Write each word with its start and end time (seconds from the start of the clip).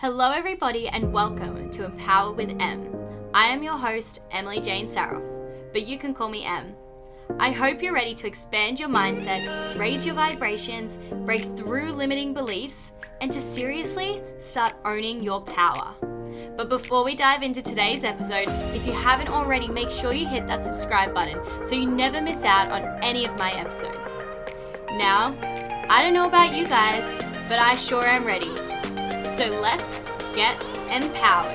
Hello, 0.00 0.30
everybody, 0.30 0.86
and 0.86 1.12
welcome 1.12 1.68
to 1.70 1.84
Empower 1.84 2.30
with 2.30 2.50
M. 2.60 2.88
I 3.34 3.48
am 3.48 3.64
your 3.64 3.76
host, 3.76 4.20
Emily 4.30 4.60
Jane 4.60 4.86
Saroff, 4.86 5.24
but 5.72 5.88
you 5.88 5.98
can 5.98 6.14
call 6.14 6.28
me 6.28 6.44
M. 6.44 6.72
I 7.40 7.50
hope 7.50 7.82
you're 7.82 7.92
ready 7.92 8.14
to 8.14 8.28
expand 8.28 8.78
your 8.78 8.90
mindset, 8.90 9.76
raise 9.76 10.06
your 10.06 10.14
vibrations, 10.14 11.00
break 11.26 11.42
through 11.56 11.90
limiting 11.90 12.32
beliefs, 12.32 12.92
and 13.20 13.32
to 13.32 13.40
seriously 13.40 14.22
start 14.38 14.72
owning 14.84 15.20
your 15.20 15.40
power. 15.40 15.92
But 16.56 16.68
before 16.68 17.02
we 17.02 17.16
dive 17.16 17.42
into 17.42 17.60
today's 17.60 18.04
episode, 18.04 18.50
if 18.76 18.86
you 18.86 18.92
haven't 18.92 19.30
already, 19.30 19.66
make 19.66 19.90
sure 19.90 20.14
you 20.14 20.28
hit 20.28 20.46
that 20.46 20.64
subscribe 20.64 21.12
button 21.12 21.40
so 21.66 21.74
you 21.74 21.90
never 21.90 22.22
miss 22.22 22.44
out 22.44 22.70
on 22.70 22.84
any 23.02 23.24
of 23.24 23.36
my 23.36 23.50
episodes. 23.50 24.12
Now, 24.92 25.36
I 25.90 26.04
don't 26.04 26.14
know 26.14 26.28
about 26.28 26.56
you 26.56 26.68
guys, 26.68 27.20
but 27.48 27.58
I 27.58 27.74
sure 27.74 28.06
am 28.06 28.24
ready. 28.24 28.67
So 29.38 29.46
let's 29.60 30.00
get 30.34 30.60
empowered. 30.90 31.54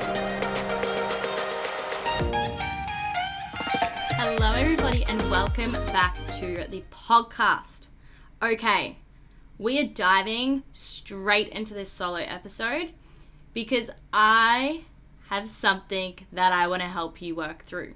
Hello, 4.15 4.53
everybody, 4.53 5.03
and 5.03 5.21
welcome 5.29 5.73
back 5.73 6.15
to 6.39 6.65
the 6.69 6.81
podcast. 6.91 7.87
Okay, 8.41 8.99
we 9.57 9.81
are 9.81 9.87
diving 9.87 10.63
straight 10.71 11.49
into 11.49 11.73
this 11.73 11.91
solo 11.91 12.19
episode 12.19 12.91
because 13.53 13.91
I 14.13 14.85
have 15.27 15.49
something 15.49 16.25
that 16.31 16.53
I 16.53 16.67
want 16.67 16.83
to 16.83 16.87
help 16.87 17.21
you 17.21 17.35
work 17.35 17.65
through. 17.65 17.95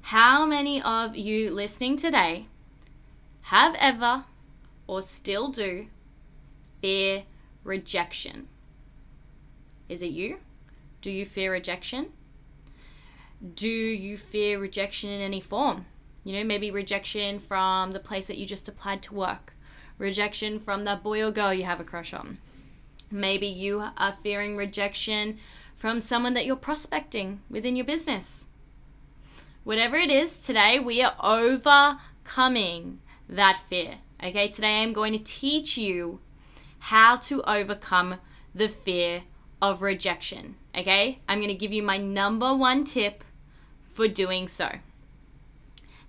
How 0.00 0.46
many 0.46 0.80
of 0.80 1.14
you 1.14 1.50
listening 1.50 1.98
today 1.98 2.46
have 3.42 3.74
ever 3.74 4.24
or 4.86 5.02
still 5.02 5.48
do 5.48 5.88
fear 6.80 7.24
rejection? 7.64 8.48
Is 9.90 10.02
it 10.02 10.12
you? 10.12 10.38
Do 11.02 11.10
you 11.10 11.26
fear 11.26 11.50
rejection? 11.50 12.12
Do 13.56 13.68
you 13.68 14.16
fear 14.16 14.60
rejection 14.60 15.10
in 15.10 15.20
any 15.20 15.40
form? 15.40 15.86
You 16.22 16.34
know, 16.34 16.44
maybe 16.44 16.70
rejection 16.70 17.40
from 17.40 17.90
the 17.90 17.98
place 17.98 18.28
that 18.28 18.38
you 18.38 18.46
just 18.46 18.68
applied 18.68 19.02
to 19.02 19.14
work, 19.14 19.52
rejection 19.98 20.60
from 20.60 20.84
that 20.84 21.02
boy 21.02 21.24
or 21.24 21.32
girl 21.32 21.52
you 21.52 21.64
have 21.64 21.80
a 21.80 21.84
crush 21.84 22.14
on. 22.14 22.38
Maybe 23.10 23.48
you 23.48 23.84
are 23.96 24.12
fearing 24.12 24.56
rejection 24.56 25.38
from 25.74 26.00
someone 26.00 26.34
that 26.34 26.46
you're 26.46 26.54
prospecting 26.54 27.40
within 27.50 27.74
your 27.74 27.86
business. 27.86 28.46
Whatever 29.64 29.96
it 29.96 30.10
is, 30.10 30.40
today 30.40 30.78
we 30.78 31.02
are 31.02 31.16
overcoming 31.18 33.00
that 33.28 33.60
fear. 33.68 33.96
Okay, 34.22 34.46
today 34.46 34.84
I'm 34.84 34.92
going 34.92 35.14
to 35.14 35.24
teach 35.24 35.76
you 35.76 36.20
how 36.78 37.16
to 37.16 37.42
overcome 37.42 38.18
the 38.54 38.68
fear 38.68 39.22
of 39.60 39.82
rejection. 39.82 40.56
Okay, 40.76 41.18
I'm 41.28 41.38
going 41.38 41.48
to 41.48 41.54
give 41.54 41.72
you 41.72 41.82
my 41.82 41.96
number 41.96 42.54
one 42.54 42.84
tip 42.84 43.24
for 43.84 44.08
doing 44.08 44.48
so. 44.48 44.76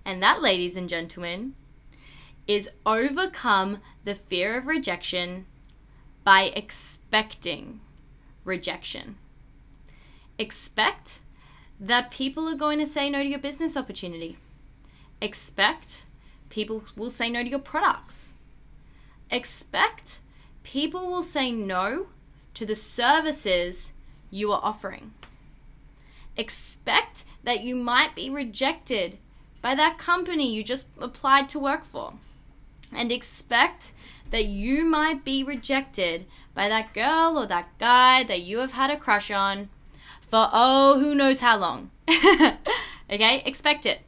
And 0.05 0.21
that, 0.21 0.41
ladies 0.41 0.75
and 0.75 0.89
gentlemen, 0.89 1.55
is 2.47 2.69
overcome 2.85 3.79
the 4.03 4.15
fear 4.15 4.57
of 4.57 4.67
rejection 4.67 5.45
by 6.23 6.51
expecting 6.55 7.81
rejection 8.43 9.17
expect 10.41 11.19
that 11.79 12.11
people 12.11 12.49
are 12.49 12.55
going 12.55 12.79
to 12.79 12.85
say 12.85 13.09
no 13.09 13.23
to 13.23 13.29
your 13.29 13.39
business 13.39 13.77
opportunity. 13.77 14.37
Expect 15.21 16.05
people 16.49 16.83
will 16.95 17.09
say 17.09 17.29
no 17.29 17.43
to 17.43 17.49
your 17.49 17.59
products. 17.59 18.33
Expect 19.29 20.19
people 20.63 21.07
will 21.07 21.23
say 21.23 21.51
no 21.51 22.07
to 22.53 22.65
the 22.65 22.75
services 22.75 23.91
you 24.29 24.51
are 24.51 24.61
offering. 24.63 25.13
Expect 26.37 27.25
that 27.43 27.63
you 27.63 27.75
might 27.75 28.15
be 28.15 28.29
rejected 28.29 29.17
by 29.61 29.75
that 29.75 29.97
company 29.97 30.53
you 30.53 30.63
just 30.63 30.87
applied 30.99 31.49
to 31.49 31.59
work 31.59 31.83
for. 31.83 32.13
And 32.91 33.11
expect 33.11 33.93
that 34.31 34.45
you 34.45 34.85
might 34.85 35.23
be 35.23 35.43
rejected 35.43 36.25
by 36.53 36.67
that 36.69 36.93
girl 36.93 37.37
or 37.37 37.45
that 37.47 37.69
guy 37.79 38.23
that 38.23 38.41
you 38.41 38.59
have 38.59 38.71
had 38.71 38.89
a 38.89 38.97
crush 38.97 39.29
on 39.31 39.69
for 40.21 40.49
oh, 40.51 40.99
who 40.99 41.13
knows 41.13 41.41
how 41.41 41.57
long. 41.57 41.91
okay, 42.09 43.43
expect 43.45 43.85
it. 43.85 44.01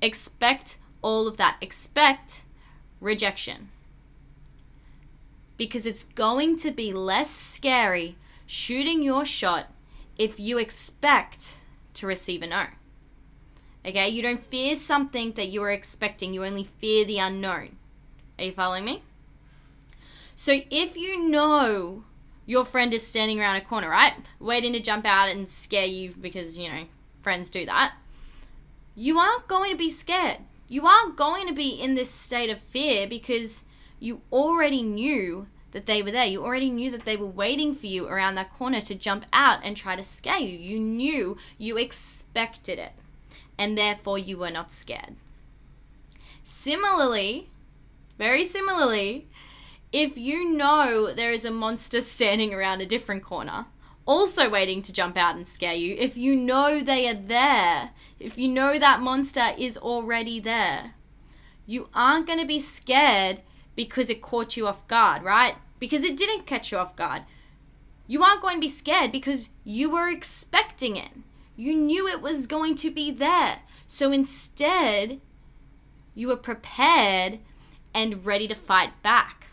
Expect 0.00 0.78
all 1.02 1.28
of 1.28 1.36
that. 1.36 1.56
Expect 1.60 2.44
rejection. 3.00 3.68
Because 5.56 5.86
it's 5.86 6.04
going 6.04 6.56
to 6.58 6.70
be 6.70 6.92
less 6.92 7.30
scary 7.30 8.16
shooting 8.46 9.02
your 9.02 9.24
shot 9.24 9.66
if 10.18 10.38
you 10.38 10.58
expect 10.58 11.58
to 11.94 12.06
receive 12.06 12.42
a 12.42 12.46
no. 12.46 12.66
Okay, 13.84 14.08
you 14.08 14.22
don't 14.22 14.44
fear 14.44 14.76
something 14.76 15.32
that 15.32 15.48
you 15.48 15.62
are 15.62 15.70
expecting, 15.70 16.32
you 16.32 16.44
only 16.44 16.64
fear 16.64 17.04
the 17.04 17.18
unknown. 17.18 17.76
Are 18.38 18.44
you 18.44 18.52
following 18.52 18.84
me? 18.84 19.02
So 20.36 20.60
if 20.70 20.96
you 20.96 21.28
know 21.28 22.04
your 22.46 22.64
friend 22.64 22.92
is 22.92 23.06
standing 23.06 23.40
around 23.40 23.56
a 23.56 23.60
corner, 23.60 23.88
right? 23.88 24.14
Waiting 24.38 24.72
to 24.72 24.80
jump 24.80 25.06
out 25.06 25.28
and 25.28 25.48
scare 25.48 25.86
you 25.86 26.14
because, 26.20 26.58
you 26.58 26.68
know, 26.68 26.84
friends 27.20 27.50
do 27.50 27.64
that. 27.66 27.94
You 28.94 29.18
aren't 29.18 29.48
going 29.48 29.70
to 29.70 29.76
be 29.76 29.90
scared. 29.90 30.38
You 30.68 30.86
aren't 30.86 31.16
going 31.16 31.46
to 31.46 31.54
be 31.54 31.68
in 31.70 31.94
this 31.94 32.10
state 32.10 32.50
of 32.50 32.58
fear 32.58 33.06
because 33.06 33.64
you 34.02 34.20
already 34.32 34.82
knew 34.82 35.46
that 35.70 35.86
they 35.86 36.02
were 36.02 36.10
there. 36.10 36.26
You 36.26 36.44
already 36.44 36.70
knew 36.70 36.90
that 36.90 37.04
they 37.04 37.16
were 37.16 37.26
waiting 37.26 37.72
for 37.72 37.86
you 37.86 38.08
around 38.08 38.34
that 38.34 38.52
corner 38.52 38.80
to 38.80 38.94
jump 38.96 39.24
out 39.32 39.60
and 39.62 39.76
try 39.76 39.94
to 39.94 40.02
scare 40.02 40.40
you. 40.40 40.58
You 40.58 40.80
knew, 40.80 41.36
you 41.56 41.78
expected 41.78 42.80
it, 42.80 42.92
and 43.56 43.78
therefore 43.78 44.18
you 44.18 44.36
were 44.36 44.50
not 44.50 44.72
scared. 44.72 45.14
Similarly, 46.42 47.50
very 48.18 48.42
similarly, 48.42 49.28
if 49.92 50.18
you 50.18 50.50
know 50.50 51.14
there 51.14 51.32
is 51.32 51.44
a 51.44 51.50
monster 51.52 52.00
standing 52.00 52.52
around 52.52 52.80
a 52.80 52.86
different 52.86 53.22
corner, 53.22 53.66
also 54.04 54.50
waiting 54.50 54.82
to 54.82 54.92
jump 54.92 55.16
out 55.16 55.36
and 55.36 55.46
scare 55.46 55.74
you, 55.74 55.94
if 55.94 56.16
you 56.16 56.34
know 56.34 56.80
they 56.80 57.08
are 57.08 57.14
there, 57.14 57.90
if 58.18 58.36
you 58.36 58.48
know 58.48 58.80
that 58.80 59.00
monster 59.00 59.52
is 59.56 59.78
already 59.78 60.40
there, 60.40 60.94
you 61.66 61.88
aren't 61.94 62.26
going 62.26 62.40
to 62.40 62.46
be 62.46 62.58
scared 62.58 63.40
because 63.74 64.10
it 64.10 64.22
caught 64.22 64.56
you 64.56 64.66
off 64.66 64.86
guard, 64.88 65.22
right? 65.22 65.56
Because 65.78 66.04
it 66.04 66.16
didn't 66.16 66.46
catch 66.46 66.72
you 66.72 66.78
off 66.78 66.96
guard. 66.96 67.22
You 68.06 68.22
aren't 68.22 68.42
going 68.42 68.56
to 68.56 68.60
be 68.60 68.68
scared 68.68 69.12
because 69.12 69.48
you 69.64 69.90
were 69.90 70.08
expecting 70.08 70.96
it. 70.96 71.10
You 71.56 71.74
knew 71.74 72.06
it 72.08 72.20
was 72.20 72.46
going 72.46 72.74
to 72.76 72.90
be 72.90 73.10
there. 73.10 73.60
So 73.86 74.12
instead, 74.12 75.20
you 76.14 76.28
were 76.28 76.36
prepared 76.36 77.38
and 77.94 78.24
ready 78.24 78.48
to 78.48 78.54
fight 78.54 79.02
back. 79.02 79.46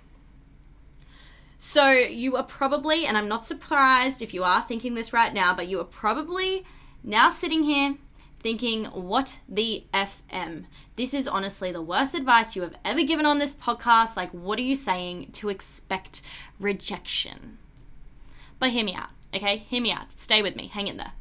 So 1.57 1.91
you 1.91 2.37
are 2.37 2.43
probably, 2.43 3.05
and 3.05 3.17
I'm 3.17 3.27
not 3.27 3.45
surprised 3.45 4.21
if 4.21 4.33
you 4.33 4.43
are 4.43 4.61
thinking 4.61 4.95
this 4.95 5.11
right 5.11 5.33
now, 5.33 5.53
but 5.53 5.67
you 5.67 5.79
are 5.81 5.85
probably 5.85 6.63
now 7.03 7.29
sitting 7.29 7.63
here 7.63 7.97
thinking, 8.41 8.85
what 8.85 9.39
the 9.47 9.83
FM? 9.93 10.65
This 10.99 11.13
is 11.13 11.29
honestly 11.29 11.71
the 11.71 11.81
worst 11.81 12.13
advice 12.13 12.57
you 12.57 12.61
have 12.61 12.75
ever 12.83 13.03
given 13.03 13.25
on 13.25 13.39
this 13.39 13.53
podcast. 13.53 14.17
Like, 14.17 14.31
what 14.31 14.59
are 14.59 14.63
you 14.63 14.75
saying 14.75 15.31
to 15.31 15.47
expect 15.47 16.21
rejection? 16.59 17.57
But 18.59 18.71
hear 18.71 18.83
me 18.83 18.95
out, 18.95 19.07
okay? 19.33 19.55
Hear 19.55 19.81
me 19.81 19.93
out. 19.93 20.07
Stay 20.15 20.41
with 20.41 20.57
me. 20.57 20.67
Hang 20.67 20.87
in 20.87 20.97
there. 20.97 21.13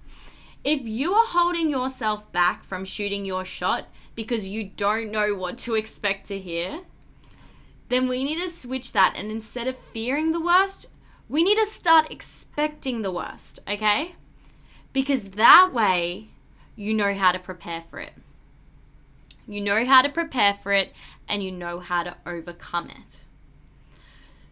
If 0.65 0.81
you 0.83 1.13
are 1.13 1.29
holding 1.29 1.71
yourself 1.71 2.33
back 2.33 2.65
from 2.65 2.85
shooting 2.85 3.25
your 3.25 3.45
shot 3.45 3.87
because 4.17 4.49
you 4.49 4.65
don't 4.65 5.13
know 5.13 5.37
what 5.37 5.59
to 5.59 5.77
expect 5.77 6.27
to 6.27 6.41
hear, 6.41 6.81
then 7.89 8.09
we 8.09 8.25
need 8.25 8.43
to 8.43 8.51
switch 8.51 8.91
that. 8.95 9.15
And 9.15 9.31
instead 9.31 9.69
of 9.69 9.77
fearing 9.77 10.33
the 10.33 10.41
worst, 10.41 10.89
we 11.29 11.45
need 11.45 11.57
to 11.57 11.67
start 11.67 12.11
expecting 12.11 13.03
the 13.03 13.13
worst, 13.13 13.61
okay? 13.69 14.17
Because 14.93 15.23
that 15.23 15.71
way 15.73 16.31
you 16.75 16.95
know 16.95 17.15
how 17.15 17.31
to 17.31 17.39
prepare 17.39 17.83
for 17.83 18.01
it. 18.01 18.15
You 19.49 19.63
know 19.63 19.87
how 19.87 20.03
to 20.03 20.11
prepare 20.11 20.55
for 20.55 20.73
it 20.73 20.93
and 21.27 21.43
you 21.43 21.51
know 21.51 21.81
how 21.81 22.03
to 22.03 22.17
overcome 22.27 22.91
it. 22.91 23.25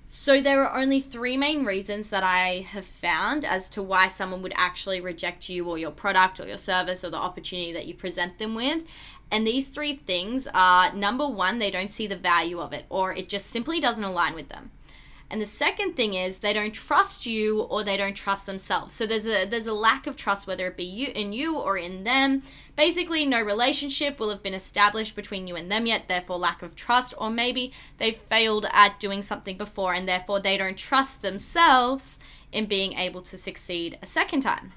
So, 0.09 0.41
there 0.41 0.65
are 0.65 0.81
only 0.81 1.01
three 1.01 1.37
main 1.37 1.65
reasons 1.65 2.09
that 2.11 2.23
I 2.23 2.67
have 2.71 2.87
found 2.87 3.45
as 3.45 3.69
to 3.71 3.83
why 3.83 4.09
someone 4.09 4.41
would 4.41 4.55
actually 4.57 5.01
reject 5.01 5.49
you 5.49 5.69
or 5.69 5.77
your 5.77 5.91
product 5.91 6.41
or 6.41 6.47
your 6.47 6.57
service 6.57 7.05
or 7.05 7.11
the 7.11 7.17
opportunity 7.19 7.73
that 7.73 7.87
you 7.87 7.95
present 7.95 8.39
them 8.39 8.55
with. 8.55 8.85
And 9.31 9.47
these 9.47 9.69
three 9.69 9.97
things 9.97 10.49
are 10.55 10.93
number 10.95 11.27
one, 11.27 11.59
they 11.59 11.73
don't 11.73 11.91
see 11.91 12.07
the 12.07 12.17
value 12.17 12.61
of 12.61 12.73
it, 12.73 12.87
or 12.89 13.13
it 13.13 13.29
just 13.29 13.47
simply 13.47 13.81
doesn't 13.81 14.05
align 14.05 14.35
with 14.35 14.49
them. 14.49 14.71
And 15.29 15.41
the 15.41 15.47
second 15.47 15.95
thing 15.95 16.15
is 16.15 16.39
they 16.39 16.53
don't 16.53 16.73
trust 16.73 17.27
you 17.27 17.63
or 17.63 17.83
they 17.83 17.97
don't 17.97 18.15
trust 18.15 18.47
themselves. 18.47 18.95
So 18.95 19.07
there's 19.07 19.27
a 19.27 19.45
there's 19.45 19.67
a 19.67 19.73
lack 19.73 20.07
of 20.07 20.17
trust 20.17 20.47
whether 20.47 20.69
it 20.69 20.77
be 20.77 20.85
you 20.85 21.09
in 21.15 21.33
you 21.33 21.59
or 21.59 21.77
in 21.77 22.05
them. 22.05 22.43
Basically 22.77 23.27
no 23.27 23.43
relationship 23.43 24.21
will 24.21 24.31
have 24.31 24.43
been 24.43 24.55
established 24.55 25.17
between 25.17 25.49
you 25.49 25.57
and 25.57 25.71
them 25.71 25.87
yet, 25.87 26.07
therefore 26.07 26.39
lack 26.39 26.63
of 26.63 26.77
trust 26.77 27.13
or 27.19 27.29
maybe 27.29 27.73
they 27.99 28.13
failed 28.13 28.67
at 28.73 29.01
doing 29.01 29.21
something 29.21 29.57
before 29.57 29.95
and 29.95 30.09
therefore 30.09 30.39
they 30.39 30.57
don't 30.57 30.79
trust 30.79 31.23
themselves 31.23 32.19
in 32.53 32.67
being 32.67 32.93
able 32.93 33.23
to 33.23 33.37
succeed 33.37 33.99
a 34.01 34.07
second 34.07 34.43
time. 34.43 34.73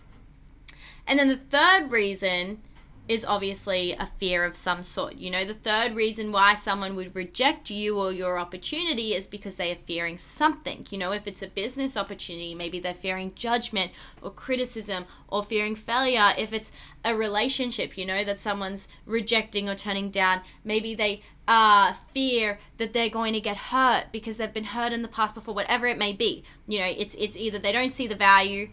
And 1.05 1.19
then 1.19 1.27
the 1.27 1.37
third 1.37 1.91
reason 1.91 2.61
is 3.09 3.25
obviously 3.25 3.93
a 3.93 4.05
fear 4.05 4.45
of 4.45 4.55
some 4.55 4.83
sort. 4.83 5.15
You 5.15 5.31
know, 5.31 5.43
the 5.43 5.55
third 5.55 5.95
reason 5.95 6.31
why 6.31 6.53
someone 6.53 6.95
would 6.95 7.15
reject 7.15 7.71
you 7.71 7.97
or 7.97 8.13
your 8.13 8.37
opportunity 8.37 9.15
is 9.15 9.25
because 9.25 9.55
they 9.55 9.71
are 9.71 9.75
fearing 9.75 10.19
something. 10.19 10.85
You 10.91 10.99
know, 10.99 11.11
if 11.11 11.25
it's 11.25 11.41
a 11.41 11.47
business 11.47 11.97
opportunity, 11.97 12.53
maybe 12.53 12.79
they're 12.79 12.93
fearing 12.93 13.33
judgment 13.33 13.91
or 14.21 14.29
criticism 14.29 15.05
or 15.27 15.41
fearing 15.41 15.73
failure. 15.73 16.33
If 16.37 16.53
it's 16.53 16.71
a 17.03 17.15
relationship, 17.15 17.97
you 17.97 18.05
know, 18.05 18.23
that 18.23 18.39
someone's 18.39 18.87
rejecting 19.07 19.67
or 19.67 19.73
turning 19.73 20.11
down, 20.11 20.41
maybe 20.63 20.93
they 20.93 21.23
uh, 21.47 21.93
fear 22.13 22.59
that 22.77 22.93
they're 22.93 23.09
going 23.09 23.33
to 23.33 23.41
get 23.41 23.57
hurt 23.57 24.11
because 24.11 24.37
they've 24.37 24.53
been 24.53 24.65
hurt 24.65 24.93
in 24.93 25.01
the 25.01 25.07
past 25.07 25.33
before, 25.33 25.55
whatever 25.55 25.87
it 25.87 25.97
may 25.97 26.13
be. 26.13 26.43
You 26.67 26.77
know, 26.77 26.85
it's 26.85 27.15
it's 27.15 27.35
either 27.35 27.57
they 27.57 27.71
don't 27.71 27.95
see 27.95 28.05
the 28.05 28.13
value, 28.13 28.69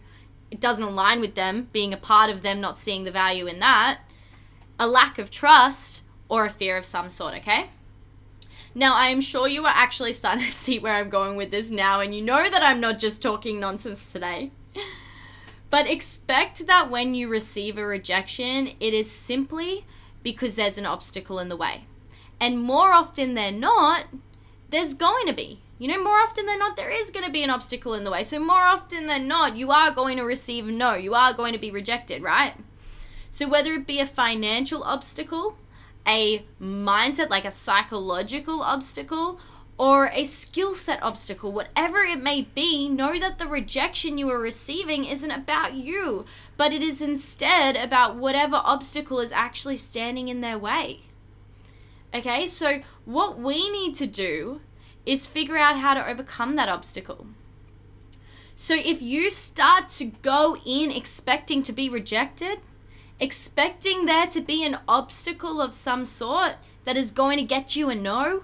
it 0.51 0.59
doesn't 0.59 0.83
align 0.83 1.21
with 1.21 1.33
them, 1.33 1.69
being 1.73 1.91
a 1.91 1.97
part 1.97 2.29
of 2.29 2.43
them 2.43 2.61
not 2.61 2.77
seeing 2.77 3.03
the 3.03 3.11
value 3.11 3.47
in 3.47 3.57
that, 3.61 4.01
a 4.79 4.87
lack 4.87 5.17
of 5.17 5.29
trust, 5.29 6.03
or 6.29 6.45
a 6.45 6.49
fear 6.49 6.77
of 6.77 6.85
some 6.85 7.09
sort, 7.09 7.35
okay? 7.35 7.69
Now, 8.75 8.93
I 8.93 9.07
am 9.07 9.21
sure 9.21 9.47
you 9.47 9.65
are 9.65 9.73
actually 9.73 10.13
starting 10.13 10.45
to 10.45 10.51
see 10.65 10.79
where 10.79 10.93
I'm 10.93 11.09
going 11.09 11.35
with 11.35 11.51
this 11.51 11.69
now, 11.69 11.99
and 11.99 12.13
you 12.13 12.21
know 12.21 12.49
that 12.49 12.63
I'm 12.63 12.79
not 12.79 12.99
just 12.99 13.21
talking 13.21 13.59
nonsense 13.59 14.11
today. 14.11 14.51
But 15.69 15.87
expect 15.87 16.67
that 16.67 16.89
when 16.89 17.13
you 17.13 17.27
receive 17.27 17.77
a 17.77 17.85
rejection, 17.85 18.71
it 18.79 18.93
is 18.93 19.11
simply 19.11 19.85
because 20.23 20.55
there's 20.55 20.77
an 20.77 20.85
obstacle 20.85 21.39
in 21.39 21.49
the 21.49 21.57
way. 21.57 21.85
And 22.39 22.61
more 22.61 22.93
often 22.93 23.33
than 23.33 23.59
not, 23.59 24.05
there's 24.69 24.93
going 24.93 25.27
to 25.27 25.33
be. 25.33 25.61
You 25.79 25.87
know, 25.89 26.03
more 26.03 26.19
often 26.19 26.45
than 26.45 26.59
not, 26.59 26.75
there 26.75 26.89
is 26.89 27.11
going 27.11 27.25
to 27.25 27.31
be 27.31 27.43
an 27.43 27.49
obstacle 27.49 27.93
in 27.93 28.03
the 28.03 28.11
way. 28.11 28.23
So, 28.23 28.39
more 28.39 28.63
often 28.63 29.07
than 29.07 29.27
not, 29.27 29.57
you 29.57 29.71
are 29.71 29.91
going 29.91 30.17
to 30.17 30.23
receive 30.23 30.65
no. 30.65 30.93
You 30.93 31.13
are 31.13 31.33
going 31.33 31.53
to 31.53 31.59
be 31.59 31.69
rejected, 31.69 32.23
right? 32.23 32.53
So, 33.37 33.47
whether 33.47 33.73
it 33.73 33.85
be 33.85 33.99
a 33.99 34.07
financial 34.07 34.81
obstacle, 34.81 35.59
a 36.07 36.43
mindset, 36.59 37.29
like 37.29 37.45
a 37.45 37.51
psychological 37.51 38.63
obstacle, 38.63 39.39
or 39.77 40.07
a 40.07 40.23
skill 40.23 40.73
set 40.73 41.03
obstacle, 41.03 41.51
whatever 41.51 41.99
it 41.99 42.19
may 42.19 42.47
be, 42.55 42.89
know 42.89 43.19
that 43.19 43.37
the 43.37 43.45
rejection 43.45 44.17
you 44.17 44.27
are 44.31 44.39
receiving 44.39 45.05
isn't 45.05 45.29
about 45.29 45.75
you, 45.75 46.25
but 46.57 46.73
it 46.73 46.81
is 46.81 46.99
instead 46.99 47.75
about 47.75 48.15
whatever 48.15 48.55
obstacle 48.55 49.19
is 49.19 49.31
actually 49.31 49.77
standing 49.77 50.29
in 50.29 50.41
their 50.41 50.57
way. 50.57 51.01
Okay, 52.15 52.47
so 52.47 52.81
what 53.05 53.37
we 53.37 53.69
need 53.69 53.93
to 53.93 54.07
do 54.07 54.61
is 55.05 55.27
figure 55.27 55.57
out 55.57 55.77
how 55.77 55.93
to 55.93 56.09
overcome 56.09 56.55
that 56.55 56.69
obstacle. 56.69 57.27
So 58.55 58.73
if 58.73 58.99
you 58.99 59.29
start 59.29 59.89
to 59.89 60.05
go 60.05 60.57
in 60.65 60.91
expecting 60.91 61.61
to 61.61 61.71
be 61.71 61.87
rejected, 61.87 62.61
expecting 63.19 64.05
there 64.05 64.27
to 64.27 64.41
be 64.41 64.63
an 64.63 64.79
obstacle 64.87 65.61
of 65.61 65.73
some 65.73 66.05
sort 66.05 66.55
that 66.85 66.97
is 66.97 67.11
going 67.11 67.37
to 67.37 67.43
get 67.43 67.75
you 67.75 67.89
a 67.89 67.95
no, 67.95 68.43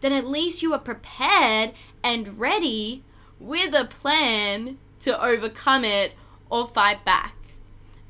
then 0.00 0.12
at 0.12 0.26
least 0.26 0.62
you 0.62 0.72
are 0.72 0.78
prepared 0.78 1.72
and 2.02 2.38
ready 2.38 3.02
with 3.38 3.74
a 3.74 3.84
plan 3.84 4.78
to 5.00 5.22
overcome 5.22 5.84
it 5.84 6.12
or 6.50 6.66
fight 6.66 7.04
back. 7.04 7.34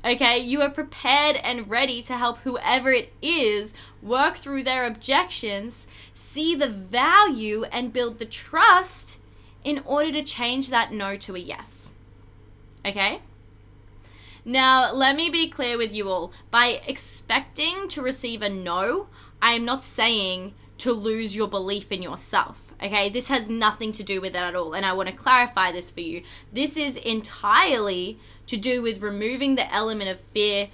Okay, 0.05 0.37
you 0.37 0.61
are 0.61 0.69
prepared 0.69 1.37
and 1.37 1.69
ready 1.69 2.01
to 2.03 2.17
help 2.17 2.39
whoever 2.39 2.91
it 2.91 3.13
is 3.21 3.73
work 4.01 4.35
through 4.35 4.63
their 4.63 4.85
objections, 4.85 5.87
see 6.13 6.55
the 6.55 6.67
value, 6.67 7.63
and 7.71 7.93
build 7.93 8.19
the 8.19 8.25
trust 8.25 9.19
in 9.63 9.81
order 9.85 10.11
to 10.11 10.21
change 10.23 10.69
that 10.69 10.91
no 10.91 11.15
to 11.15 11.35
a 11.35 11.39
yes. 11.39 11.93
Okay? 12.85 13.21
Now, 14.45 14.91
let 14.91 15.15
me 15.15 15.29
be 15.29 15.49
clear 15.49 15.77
with 15.77 15.93
you 15.93 16.09
all. 16.09 16.33
By 16.51 16.81
expecting 16.85 17.87
to 17.89 18.01
receive 18.01 18.41
a 18.41 18.49
no, 18.49 19.07
I 19.41 19.53
am 19.53 19.63
not 19.63 19.83
saying 19.83 20.53
to 20.79 20.91
lose 20.91 21.35
your 21.35 21.47
belief 21.47 21.91
in 21.93 22.01
yourself. 22.01 22.73
Okay, 22.83 23.07
this 23.07 23.29
has 23.29 23.47
nothing 23.47 23.93
to 23.93 24.03
do 24.03 24.19
with 24.19 24.33
that 24.33 24.43
at 24.43 24.55
all. 24.55 24.73
And 24.73 24.85
I 24.85 24.91
want 24.91 25.07
to 25.07 25.15
clarify 25.15 25.71
this 25.71 25.89
for 25.89 26.01
you. 26.01 26.23
This 26.51 26.75
is 26.75 26.97
entirely 26.97 28.19
to 28.47 28.57
do 28.57 28.81
with 28.81 29.01
removing 29.01 29.55
the 29.55 29.71
element 29.73 30.09
of 30.09 30.19
fear 30.19 30.69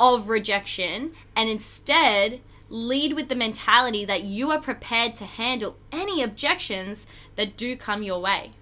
of 0.00 0.30
rejection 0.30 1.12
and 1.36 1.50
instead 1.50 2.40
lead 2.70 3.12
with 3.12 3.28
the 3.28 3.34
mentality 3.34 4.06
that 4.06 4.24
you 4.24 4.50
are 4.50 4.60
prepared 4.60 5.14
to 5.16 5.26
handle 5.26 5.76
any 5.92 6.22
objections 6.22 7.06
that 7.36 7.58
do 7.58 7.76
come 7.76 8.02
your 8.02 8.20
way. 8.20 8.52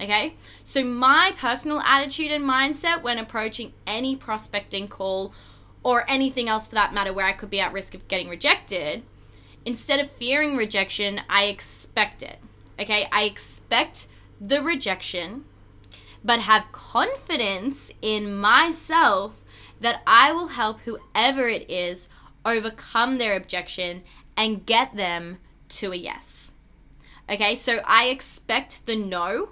Okay? 0.00 0.34
So, 0.64 0.84
my 0.84 1.32
personal 1.36 1.80
attitude 1.80 2.30
and 2.30 2.44
mindset 2.44 3.02
when 3.02 3.18
approaching 3.18 3.72
any 3.86 4.16
prospecting 4.16 4.88
call 4.88 5.34
or 5.82 6.08
anything 6.08 6.48
else 6.48 6.66
for 6.66 6.74
that 6.74 6.94
matter 6.94 7.12
where 7.12 7.26
I 7.26 7.32
could 7.32 7.50
be 7.50 7.60
at 7.60 7.72
risk 7.72 7.94
of 7.94 8.06
getting 8.08 8.28
rejected, 8.28 9.02
instead 9.64 10.00
of 10.00 10.10
fearing 10.10 10.56
rejection, 10.56 11.20
I 11.28 11.44
expect 11.44 12.22
it. 12.22 12.38
Okay? 12.78 13.08
I 13.10 13.22
expect 13.22 14.06
the 14.40 14.62
rejection, 14.62 15.44
but 16.24 16.40
have 16.40 16.72
confidence 16.72 17.90
in 18.00 18.36
myself 18.36 19.42
that 19.80 20.02
I 20.06 20.32
will 20.32 20.48
help 20.48 20.80
whoever 20.80 21.48
it 21.48 21.68
is 21.70 22.08
overcome 22.44 23.18
their 23.18 23.36
objection 23.36 24.02
and 24.36 24.64
get 24.64 24.94
them 24.94 25.38
to 25.68 25.92
a 25.92 25.96
yes. 25.96 26.52
Okay, 27.30 27.54
so 27.54 27.80
I 27.84 28.06
expect 28.06 28.86
the 28.86 28.96
no 28.96 29.50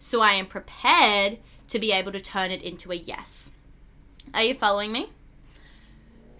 so 0.00 0.22
I 0.22 0.32
am 0.32 0.46
prepared 0.46 1.38
to 1.68 1.78
be 1.78 1.92
able 1.92 2.10
to 2.10 2.18
turn 2.18 2.50
it 2.50 2.62
into 2.62 2.90
a 2.90 2.96
yes. 2.96 3.52
Are 4.34 4.42
you 4.42 4.54
following 4.54 4.90
me? 4.90 5.10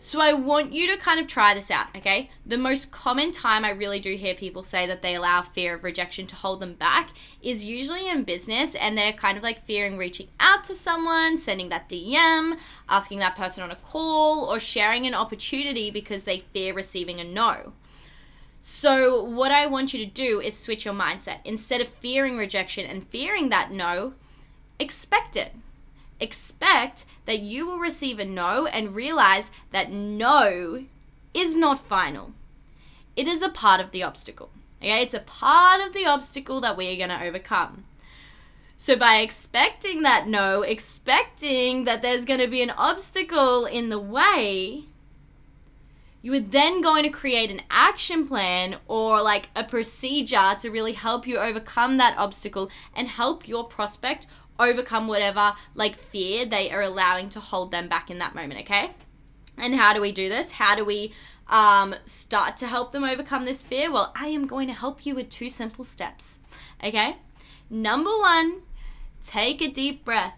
So 0.03 0.19
I 0.19 0.33
want 0.33 0.73
you 0.73 0.87
to 0.87 0.97
kind 0.97 1.21
of 1.21 1.27
try 1.27 1.53
this 1.53 1.71
out, 1.71 1.89
okay? 1.95 2.31
The 2.47 2.57
most 2.57 2.91
common 2.91 3.33
time 3.33 3.67
I 3.67 3.71
really 3.71 4.01
do 4.01 4.17
hear 4.17 4.35
people 4.35 4.63
say 4.63 4.87
that 4.87 5.03
they 5.03 5.15
allow 5.15 5.43
fear 5.43 5.75
of 5.75 5.85
rejection 5.85 6.27
to 6.29 6.37
hold 6.37 6.61
them 6.61 6.73
back 6.73 7.11
is 7.43 7.67
usually 7.67 8.09
in 8.09 8.25
business 8.25 8.75
and 8.75 8.97
they're 8.97 9.13
kind 9.13 9.37
of 9.37 9.43
like 9.43 9.67
fearing 9.67 9.99
reaching 9.99 10.29
out 10.41 10.65
to 10.65 10.75
someone, 10.75 11.37
sending 11.37 11.69
that 11.69 11.87
DM, 11.91 12.57
asking 12.89 13.19
that 13.19 13.37
person 13.37 13.63
on 13.63 13.71
a 13.71 13.77
call, 13.77 14.47
or 14.47 14.59
sharing 14.59 15.07
an 15.07 15.15
opportunity 15.15 15.91
because 15.91 16.25
they 16.25 16.39
fear 16.39 16.73
receiving 16.73 17.21
a 17.21 17.25
no. 17.25 17.75
So, 18.63 19.23
what 19.23 19.51
I 19.51 19.67
want 19.67 19.95
you 19.95 20.05
to 20.05 20.11
do 20.11 20.41
is 20.41 20.57
switch 20.57 20.85
your 20.85 20.95
mindset. 20.95 21.39
Instead 21.45 21.81
of 21.81 21.89
fearing 22.01 22.37
rejection 22.37 22.85
and 22.85 23.07
fearing 23.09 23.49
that 23.49 23.73
no, 23.73 24.15
expect 24.79 25.35
it. 25.35 25.55
Expect 26.21 27.07
that 27.25 27.41
you 27.41 27.67
will 27.67 27.79
receive 27.79 28.19
a 28.19 28.25
no 28.25 28.67
and 28.67 28.95
realize 28.95 29.51
that 29.71 29.91
no 29.91 30.85
is 31.33 31.57
not 31.57 31.79
final. 31.79 32.33
It 33.17 33.27
is 33.27 33.41
a 33.41 33.49
part 33.49 33.81
of 33.81 33.93
the 33.93 34.03
obstacle. 34.03 34.51
Okay, 34.83 35.03
it's 35.03 35.15
a 35.15 35.21
part 35.21 35.81
of 35.81 35.93
the 35.93 36.07
obstacle 36.07 36.61
that 36.61 36.77
we 36.77 36.93
are 36.93 36.97
going 36.97 37.19
to 37.19 37.25
overcome. 37.25 37.85
So, 38.77 38.97
by 38.97 39.19
expecting 39.19 40.03
that 40.03 40.27
no, 40.27 40.63
expecting 40.63 41.85
that 41.85 42.03
there's 42.03 42.25
going 42.25 42.41
to 42.41 42.49
be 42.49 42.63
an 42.63 42.71
obstacle 42.71 43.67
in 43.67 43.89
the 43.89 43.99
way, 43.99 44.85
you 46.23 46.35
are 46.35 46.41
then 46.41 46.81
going 46.81 47.03
to 47.05 47.11
create 47.11 47.51
an 47.51 47.63
action 47.71 48.27
plan 48.27 48.77
or 48.87 49.23
like 49.23 49.49
a 49.57 49.65
procedure 49.65 50.55
to 50.59 50.71
really 50.71 50.93
help 50.93 51.27
you 51.27 51.39
overcome 51.39 51.97
that 51.97 52.17
obstacle 52.19 52.71
and 52.95 53.09
help 53.09 53.49
your 53.49 53.65
prospect 53.65 54.27
overcome 54.59 55.09
whatever 55.09 55.55
like 55.75 55.97
fear 55.97 56.45
they 56.45 56.71
are 56.71 56.83
allowing 56.83 57.31
to 57.31 57.41
hold 57.41 57.71
them 57.71 57.89
back 57.89 58.11
in 58.11 58.19
that 58.19 58.35
moment, 58.35 58.61
okay? 58.61 58.91
And 59.57 59.75
how 59.75 59.95
do 59.95 60.01
we 60.01 60.13
do 60.13 60.29
this? 60.29 60.53
How 60.53 60.77
do 60.77 60.85
we 60.85 61.13
um, 61.49 61.95
start 62.05 62.57
to 62.59 62.67
help 62.67 62.93
them 62.93 63.05
overcome 63.05 63.45
this 63.45 63.63
fear? 63.63 63.91
Well, 63.91 64.13
I 64.15 64.27
am 64.27 64.47
going 64.47 64.69
to 64.69 64.75
help 64.75 65.07
you 65.07 65.15
with 65.15 65.31
two 65.31 65.49
simple 65.49 65.85
steps, 65.85 66.39
okay? 66.85 67.17
Number 67.71 68.11
one, 68.11 68.63
take 69.25 69.63
a 69.63 69.69
deep 69.69 70.05
breath. 70.05 70.35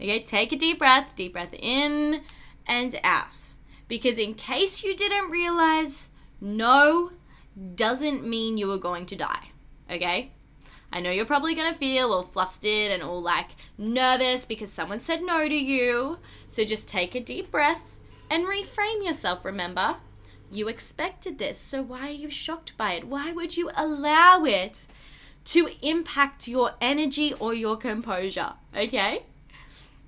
Okay, 0.00 0.20
take 0.20 0.52
a 0.52 0.56
deep 0.56 0.80
breath, 0.80 1.12
deep 1.14 1.34
breath 1.34 1.54
in 1.54 2.22
and 2.66 2.98
out. 3.04 3.53
Because 3.88 4.18
in 4.18 4.34
case 4.34 4.82
you 4.82 4.96
didn't 4.96 5.30
realize, 5.30 6.08
no 6.40 7.12
doesn't 7.74 8.26
mean 8.26 8.58
you 8.58 8.70
are 8.72 8.78
going 8.78 9.06
to 9.06 9.16
die. 9.16 9.50
Okay? 9.90 10.32
I 10.92 11.00
know 11.00 11.10
you're 11.10 11.24
probably 11.24 11.54
gonna 11.54 11.74
feel 11.74 12.12
all 12.12 12.22
flustered 12.22 12.90
and 12.90 13.02
all 13.02 13.20
like 13.20 13.50
nervous 13.76 14.44
because 14.44 14.72
someone 14.72 15.00
said 15.00 15.22
no 15.22 15.48
to 15.48 15.54
you. 15.54 16.18
So 16.48 16.64
just 16.64 16.88
take 16.88 17.14
a 17.14 17.20
deep 17.20 17.50
breath 17.50 17.82
and 18.30 18.46
reframe 18.46 19.04
yourself, 19.04 19.44
remember? 19.44 19.96
You 20.50 20.68
expected 20.68 21.38
this, 21.38 21.58
so 21.58 21.82
why 21.82 22.08
are 22.08 22.12
you 22.12 22.30
shocked 22.30 22.76
by 22.76 22.92
it? 22.94 23.06
Why 23.06 23.32
would 23.32 23.56
you 23.56 23.70
allow 23.76 24.44
it 24.44 24.86
to 25.44 25.68
impact 25.82 26.48
your 26.48 26.72
energy 26.80 27.34
or 27.34 27.54
your 27.54 27.76
composure. 27.76 28.54
Okay? 28.76 29.24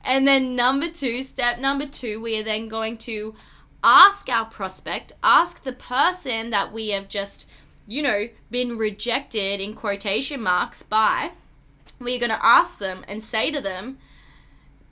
And 0.04 0.26
then, 0.26 0.56
number 0.56 0.88
two, 0.88 1.22
step 1.22 1.58
number 1.58 1.86
two, 1.86 2.20
we 2.20 2.38
are 2.38 2.44
then 2.44 2.68
going 2.68 2.96
to 2.98 3.34
ask 3.82 4.28
our 4.28 4.46
prospect, 4.46 5.12
ask 5.22 5.62
the 5.62 5.72
person 5.72 6.50
that 6.50 6.72
we 6.72 6.88
have 6.90 7.08
just, 7.08 7.48
you 7.86 8.02
know, 8.02 8.28
been 8.50 8.76
rejected 8.76 9.60
in 9.60 9.74
quotation 9.74 10.42
marks 10.42 10.82
by, 10.82 11.32
we're 11.98 12.18
going 12.18 12.30
to 12.30 12.44
ask 12.44 12.78
them 12.78 13.04
and 13.08 13.22
say 13.22 13.50
to 13.50 13.60
them, 13.60 13.98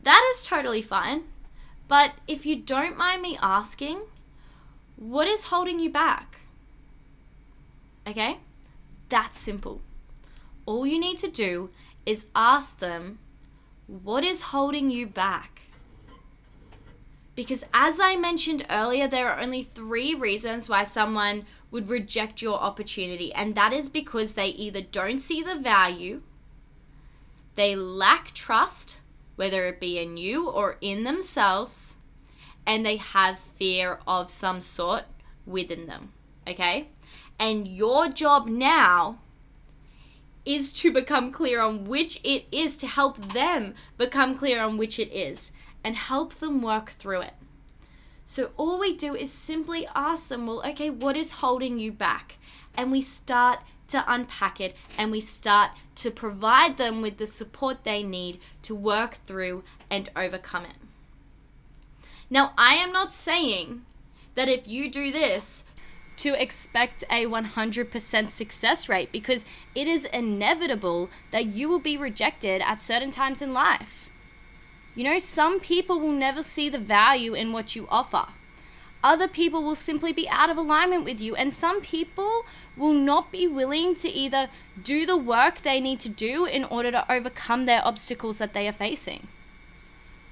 that 0.02 0.24
is 0.30 0.46
totally 0.46 0.82
fine. 0.82 1.24
But 1.88 2.12
if 2.26 2.46
you 2.46 2.56
don't 2.56 2.96
mind 2.96 3.22
me 3.22 3.38
asking, 3.40 4.00
what 4.96 5.26
is 5.26 5.44
holding 5.44 5.78
you 5.78 5.90
back? 5.90 6.40
Okay? 8.06 8.38
That's 9.08 9.38
simple. 9.38 9.80
All 10.66 10.86
you 10.86 10.98
need 10.98 11.18
to 11.18 11.28
do 11.28 11.70
is 12.06 12.26
ask 12.34 12.78
them, 12.78 13.18
what 13.86 14.24
is 14.24 14.42
holding 14.42 14.90
you 14.90 15.06
back? 15.06 15.53
Because 17.34 17.64
as 17.74 17.98
I 18.00 18.16
mentioned 18.16 18.64
earlier, 18.70 19.08
there 19.08 19.28
are 19.28 19.40
only 19.40 19.62
three 19.62 20.14
reasons 20.14 20.68
why 20.68 20.84
someone 20.84 21.46
would 21.70 21.88
reject 21.88 22.40
your 22.40 22.58
opportunity, 22.58 23.32
and 23.34 23.54
that 23.54 23.72
is 23.72 23.88
because 23.88 24.32
they 24.32 24.48
either 24.48 24.80
don't 24.80 25.18
see 25.18 25.42
the 25.42 25.56
value, 25.56 26.22
they 27.56 27.74
lack 27.74 28.32
trust, 28.32 28.98
whether 29.36 29.66
it 29.66 29.80
be 29.80 29.98
in 29.98 30.16
you 30.16 30.48
or 30.48 30.76
in 30.80 31.02
themselves, 31.02 31.96
and 32.64 32.86
they 32.86 32.96
have 32.96 33.38
fear 33.38 33.98
of 34.06 34.30
some 34.30 34.60
sort 34.60 35.04
within 35.44 35.86
them. 35.86 36.12
Okay? 36.46 36.88
And 37.38 37.66
your 37.66 38.08
job 38.08 38.46
now 38.46 39.18
is 40.44 40.72
to 40.74 40.92
become 40.92 41.32
clear 41.32 41.60
on 41.60 41.84
which 41.86 42.20
it 42.22 42.46
is, 42.52 42.76
to 42.76 42.86
help 42.86 43.32
them 43.32 43.74
become 43.96 44.36
clear 44.36 44.62
on 44.62 44.76
which 44.76 44.98
it 44.98 45.10
is, 45.12 45.50
and 45.84 45.96
help 45.96 46.34
them 46.34 46.62
work 46.62 46.90
through 46.90 47.20
it. 47.20 47.34
So 48.24 48.50
all 48.56 48.80
we 48.80 48.96
do 48.96 49.14
is 49.14 49.30
simply 49.30 49.86
ask 49.94 50.28
them, 50.28 50.46
well, 50.46 50.66
okay, 50.66 50.88
what 50.90 51.16
is 51.16 51.32
holding 51.32 51.78
you 51.78 51.92
back? 51.92 52.38
And 52.74 52.90
we 52.90 53.02
start 53.02 53.60
to 53.88 54.04
unpack 54.12 54.60
it 54.60 54.74
and 54.96 55.10
we 55.10 55.20
start 55.20 55.72
to 55.96 56.10
provide 56.10 56.78
them 56.78 57.02
with 57.02 57.18
the 57.18 57.26
support 57.26 57.84
they 57.84 58.02
need 58.02 58.40
to 58.62 58.74
work 58.74 59.18
through 59.26 59.62
and 59.90 60.08
overcome 60.16 60.64
it. 60.64 60.76
Now, 62.30 62.54
I 62.56 62.74
am 62.74 62.92
not 62.92 63.12
saying 63.12 63.84
that 64.34 64.48
if 64.48 64.66
you 64.66 64.90
do 64.90 65.12
this, 65.12 65.64
to 66.16 66.40
expect 66.40 67.02
a 67.10 67.26
100% 67.26 68.28
success 68.28 68.88
rate 68.88 69.10
because 69.12 69.44
it 69.74 69.88
is 69.88 70.04
inevitable 70.06 71.10
that 71.32 71.46
you 71.46 71.68
will 71.68 71.80
be 71.80 71.96
rejected 71.96 72.62
at 72.62 72.80
certain 72.80 73.10
times 73.10 73.42
in 73.42 73.52
life. 73.52 74.03
You 74.94 75.04
know, 75.04 75.18
some 75.18 75.58
people 75.58 75.98
will 75.98 76.12
never 76.12 76.42
see 76.42 76.68
the 76.68 76.78
value 76.78 77.34
in 77.34 77.52
what 77.52 77.74
you 77.74 77.88
offer. 77.90 78.26
Other 79.02 79.28
people 79.28 79.62
will 79.62 79.74
simply 79.74 80.12
be 80.12 80.28
out 80.30 80.48
of 80.48 80.56
alignment 80.56 81.04
with 81.04 81.20
you, 81.20 81.34
and 81.34 81.52
some 81.52 81.82
people 81.82 82.46
will 82.76 82.94
not 82.94 83.30
be 83.30 83.46
willing 83.46 83.94
to 83.96 84.08
either 84.08 84.48
do 84.82 85.04
the 85.04 85.16
work 85.16 85.60
they 85.60 85.78
need 85.78 86.00
to 86.00 86.08
do 86.08 86.46
in 86.46 86.64
order 86.64 86.90
to 86.90 87.12
overcome 87.12 87.66
their 87.66 87.86
obstacles 87.86 88.38
that 88.38 88.54
they 88.54 88.66
are 88.66 88.72
facing. 88.72 89.28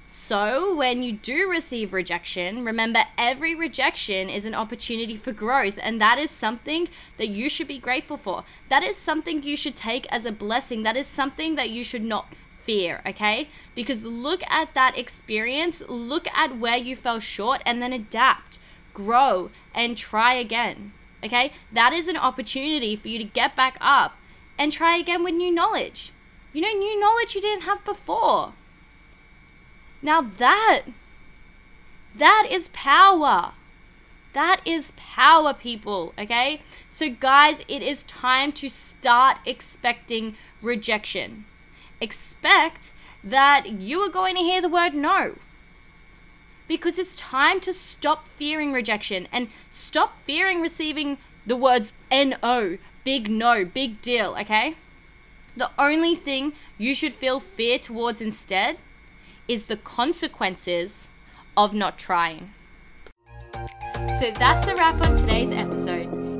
So, 0.07 0.75
when 0.75 1.01
you 1.03 1.13
do 1.13 1.49
receive 1.49 1.93
rejection, 1.93 2.63
remember 2.63 3.03
every 3.17 3.55
rejection 3.55 4.29
is 4.29 4.45
an 4.45 4.53
opportunity 4.53 5.17
for 5.17 5.31
growth, 5.31 5.77
and 5.81 6.01
that 6.01 6.17
is 6.17 6.31
something 6.31 6.87
that 7.17 7.29
you 7.29 7.49
should 7.49 7.67
be 7.67 7.79
grateful 7.79 8.17
for. 8.17 8.43
That 8.69 8.83
is 8.83 8.95
something 8.95 9.43
you 9.43 9.57
should 9.57 9.75
take 9.75 10.05
as 10.11 10.25
a 10.25 10.31
blessing. 10.31 10.83
That 10.83 10.97
is 10.97 11.07
something 11.07 11.55
that 11.55 11.69
you 11.69 11.83
should 11.83 12.03
not 12.03 12.27
fear, 12.63 13.01
okay? 13.05 13.49
Because 13.75 14.03
look 14.03 14.41
at 14.49 14.73
that 14.73 14.97
experience, 14.97 15.81
look 15.87 16.27
at 16.27 16.57
where 16.57 16.77
you 16.77 16.95
fell 16.95 17.19
short, 17.19 17.61
and 17.65 17.81
then 17.81 17.93
adapt, 17.93 18.59
grow, 18.93 19.49
and 19.73 19.97
try 19.97 20.33
again, 20.33 20.93
okay? 21.23 21.53
That 21.71 21.93
is 21.93 22.07
an 22.07 22.17
opportunity 22.17 22.95
for 22.95 23.07
you 23.07 23.17
to 23.19 23.23
get 23.23 23.55
back 23.55 23.77
up 23.81 24.17
and 24.57 24.71
try 24.71 24.97
again 24.97 25.23
with 25.23 25.35
new 25.35 25.51
knowledge. 25.51 26.11
You 26.51 26.61
know, 26.61 26.71
new 26.71 26.99
knowledge 26.99 27.35
you 27.35 27.41
didn't 27.41 27.63
have 27.63 27.83
before. 27.83 28.53
Now 30.01 30.21
that 30.21 30.83
that 32.15 32.47
is 32.49 32.67
power. 32.69 33.53
That 34.33 34.61
is 34.65 34.93
power, 34.97 35.53
people, 35.53 36.13
okay? 36.17 36.61
So, 36.89 37.09
guys, 37.09 37.61
it 37.67 37.81
is 37.83 38.03
time 38.03 38.51
to 38.53 38.69
start 38.69 39.37
expecting 39.45 40.35
rejection. 40.61 41.45
Expect 42.03 42.91
that 43.23 43.79
you 43.79 44.01
are 44.01 44.09
going 44.09 44.35
to 44.35 44.41
hear 44.41 44.61
the 44.61 44.67
word 44.67 44.93
no. 44.93 45.35
Because 46.67 46.99
it's 46.99 47.15
time 47.15 47.61
to 47.61 47.73
stop 47.73 48.27
fearing 48.27 48.73
rejection 48.73 49.29
and 49.31 49.47
stop 49.71 50.17
fearing 50.25 50.59
receiving 50.59 51.17
the 51.47 51.55
words 51.55 51.93
NO, 52.11 52.77
big 53.05 53.29
no, 53.29 53.63
big 53.63 54.01
deal, 54.01 54.35
okay? 54.41 54.75
The 55.55 55.69
only 55.79 56.13
thing 56.13 56.51
you 56.77 56.93
should 56.93 57.13
feel 57.13 57.39
fear 57.39 57.79
towards 57.79 58.19
instead 58.19 58.79
is 59.47 59.67
the 59.67 59.77
consequences 59.77 61.07
of 61.55 61.73
not 61.73 61.97
trying. 61.97 62.51
So 64.19 64.31
that's 64.37 64.67
a 64.67 64.75
wrap 64.75 65.01
on 65.01 65.17
today's 65.17 65.53
episode. 65.53 66.22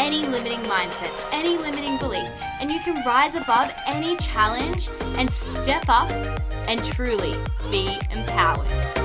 any 0.00 0.24
limiting 0.24 0.60
mindset, 0.60 1.12
any 1.30 1.58
limiting 1.58 1.98
belief, 1.98 2.26
and 2.58 2.70
you 2.70 2.80
can 2.80 3.04
rise 3.04 3.34
above 3.34 3.70
any 3.86 4.16
challenge 4.16 4.88
and 5.18 5.30
step 5.30 5.84
up 5.88 6.10
and 6.66 6.82
truly 6.82 7.34
be 7.70 7.98
empowered. 8.10 8.99